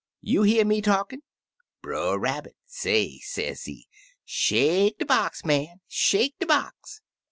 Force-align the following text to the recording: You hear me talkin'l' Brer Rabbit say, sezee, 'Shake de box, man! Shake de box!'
You 0.21 0.41
hear 0.41 0.65
me 0.65 0.81
talkin'l' 0.81 1.21
Brer 1.83 2.17
Rabbit 2.17 2.55
say, 2.65 3.19
sezee, 3.19 3.87
'Shake 4.25 4.97
de 4.97 5.05
box, 5.05 5.45
man! 5.45 5.81
Shake 5.87 6.39
de 6.39 6.47
box!' 6.47 7.01